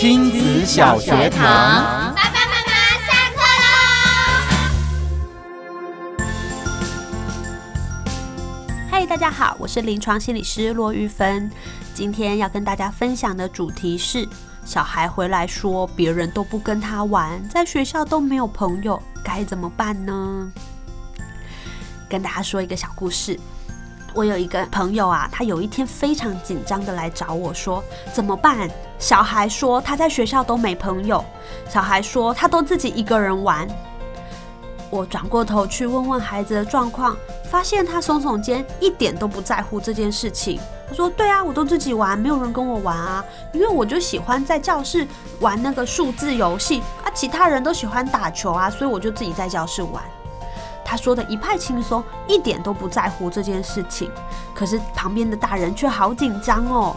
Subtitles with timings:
[0.00, 2.70] 亲子小学堂，爸爸妈妈
[3.04, 3.42] 下课
[6.14, 6.22] 喽！
[8.88, 11.50] 嗨，大家好，我是临床心理师骆玉芬。
[11.94, 14.24] 今天要跟大家分享的主题是：
[14.64, 20.52] 小孩回来说别人都不跟他玩，在学校都没有朋友，该怎么办呢？
[22.08, 23.36] 跟大家说一个小故事。
[24.14, 27.82] 我有一个朋友啊，他有一天非常紧张的来找我说
[28.14, 28.70] ：“怎么办？
[28.98, 31.24] 小孩说他在学校都没朋友，
[31.68, 33.66] 小孩说他都自己一个人玩。”
[34.90, 37.14] 我转过头去问问孩子的状况，
[37.50, 40.58] 发现他耸耸肩，一点都不在乎这件事情。
[40.88, 43.22] 他说：“对啊，我都自己玩，没有人跟我玩啊，
[43.52, 45.06] 因为我就喜欢在教室
[45.40, 50.02] 玩那个数字游戏啊，其他人都喜欢打球啊，所以我就自己在教室玩。”
[50.82, 54.10] 他说的一派轻松，一点都不在乎这件事情。
[54.54, 56.96] 可是旁边的大人却好紧张哦。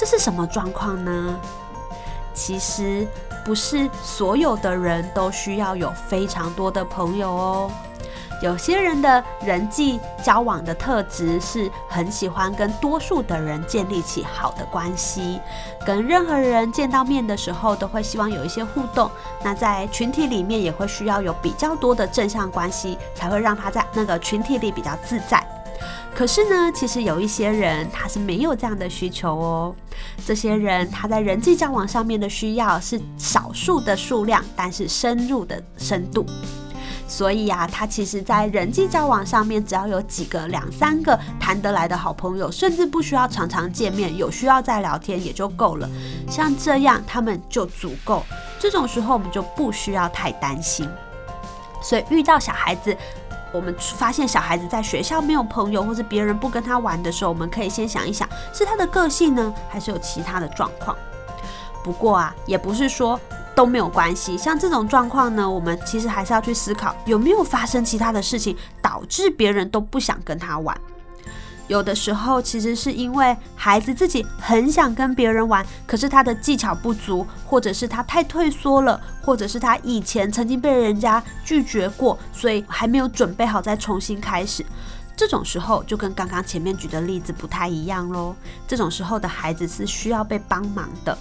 [0.00, 1.38] 这是什么状况呢？
[2.32, 3.06] 其实
[3.44, 7.70] 不是所有的人都需要有非常多的朋友哦。
[8.40, 15.38] 有些人的人际交往的特质是很喜欢跟多数的人建立起好的关系，
[15.84, 19.10] 跟任何人见到面的时候都会希望有一些互动。
[19.44, 25.46] 那在群体里面也会需要有比较多的正向关系，才会让他在那个群体里比较自在。
[26.20, 29.74] 可是呢，其实有一些人他是没有这样的需求哦。
[30.26, 36.26] 这些人他在人际交往上面的需要是少数的数量，但是深入的深度。
[37.08, 45.88] 所以啊，他其实，在人际交往上面，只要有几个、两三个谈得来的好朋友，甚至不需要常常见面，有需要再聊天也就够了。
[46.28, 48.22] 像这样，他们就足够。
[48.58, 50.86] 这种时候，我们就不需要太担心。
[51.82, 52.94] 所以，遇到小孩子，
[53.52, 60.96] 我们发现小孩子在学校没有朋友，或是别人不跟他玩的时候，我们可以先想一想，是他的个性呢，还是有其他的状况？
[61.82, 63.18] 不过啊，也不是说。
[63.52, 70.74] 都没有关系，像这种状况呢，我们其实还是要去思考有没有发生其他的事情，导致别人都不想跟他玩。
[71.70, 84.66] 有的时候其实是因为孩子自己很想跟别人玩，可是他的技巧不足，或者是他太退缩了，或者是他以前曾经被人家拒绝过，所以还没有准备好再重新开始。
[85.16, 88.34] 这种时候就跟刚刚前面举的例子不太一样喽。
[88.66, 91.16] 这种时候的孩子是需要被帮忙的。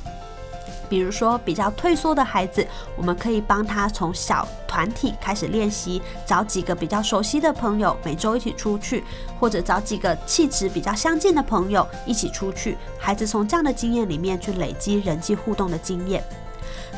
[0.90, 2.68] 比如说比较退缩的孩子，
[2.98, 9.04] 我们可以帮他从小团体开始练习，找几个比较熟悉的朋友，每周一起出去，
[9.40, 12.78] 或者找几个气质比较相近的朋友一起出去。
[12.98, 16.24] 孩子从这样的经验里面去累积人际互动的经验。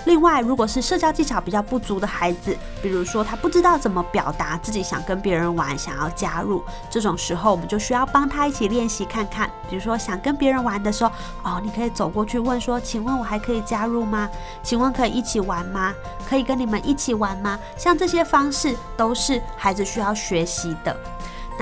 [0.06, 9.50] 另外，如果是社交技巧比较不足的孩子，比如说他不知道怎么表达自己想跟别人玩，想要加入，这种时候我们就需要帮他一起练习看看。
[9.70, 11.12] 比如说想跟别人玩的时候，
[11.44, 14.30] 哦，你可以走过去问说：“请问我还可以加入吗？
[14.64, 15.94] 请问可以一起玩吗？
[16.28, 20.96] 可以跟你们一起玩吗？”像这些方式都是孩子需要学习的。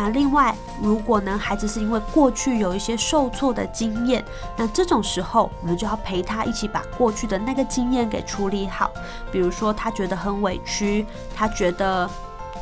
[0.01, 4.23] 那另外，如果呢，孩子是因为过去有一些受挫的经验，
[4.55, 8.89] 那这种时候我们就要陪他一起把过去的那个经验给处理好。
[9.29, 11.05] 比如说，他觉得很委屈，
[11.35, 12.09] 他觉得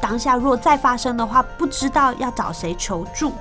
[0.02, 3.34] 当下如果再发生的话，不知道要找谁求助，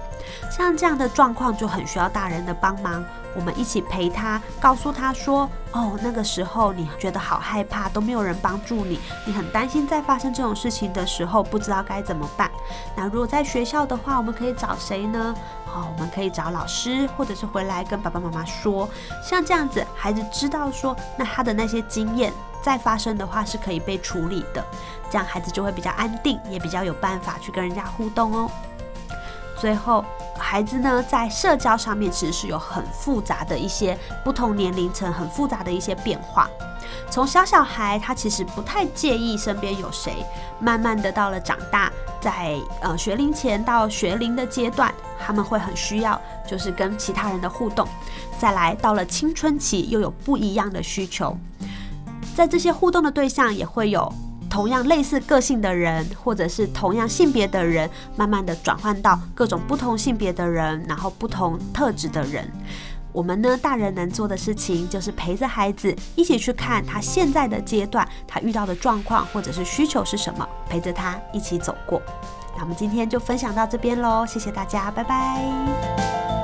[0.51, 3.05] 像这样的状况就很需要大人的帮忙。
[3.35, 12.51] 我们一起陪他，告诉他说：“哦，那个时候你觉得好害怕，都没有人帮助你，你很担心再发生这种事情的时候，不知道该怎么办。
[12.97, 15.35] 那如果在学校的话，我们可以找谁呢？
[15.67, 18.89] 哦，我们可以找老师，或者是回来跟爸爸妈妈说。
[19.23, 22.33] 像这样子，孩子知道说，那他的那些经验
[22.67, 24.65] 再发生的话是可以被处理的，
[25.09, 28.51] 这样孩子就会比较安定，也比较有办法去跟人家互动哦。
[29.57, 30.05] 最后。”
[30.39, 36.47] 孩子呢，在社交上面其实是有很复杂的一些不同年龄层很复杂的一些变化。
[37.11, 40.23] 从小小孩，他其实不太介意身边有谁，
[40.61, 41.91] 慢慢的到了长大，
[42.21, 47.89] 在呃学龄前到学龄的阶段，他们会很需要就是跟其他人的互动。
[48.39, 51.35] 再来到了青春期，又有不一样的需求，
[52.37, 54.13] 在这些互动的对象也会有。
[54.49, 62.51] 同样类似个性的人，或者是同样性别的人，慢慢的转换到各种不同性别的人，然后不同特质的人。
[63.13, 72.01] 我们呢，大人能做的事情就是陪着孩子一起去看他现在的阶段，他遇到的状况或者是需求是什么，陪着他一起走过。
[72.55, 76.36] 那我们今天就分享到这边喽，谢谢大家，拜拜。